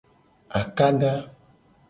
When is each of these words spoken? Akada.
Akada. 0.59 1.13